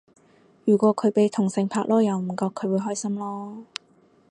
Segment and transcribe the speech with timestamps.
[0.65, 3.65] 如果佢俾同性拍籮柚唔覺佢會開心囉